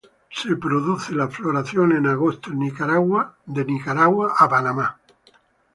[0.31, 3.35] Se produce la floración en agosto en Nicaragua
[4.35, 4.99] a Panamá.